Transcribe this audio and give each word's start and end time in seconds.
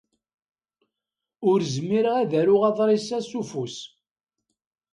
Ur 1.49 1.59
zmireɣ 1.73 2.15
ad 2.21 2.31
aruɣ 2.39 2.61
aḍris-a 2.69 3.19
s 3.29 3.31
ufus. 3.39 3.77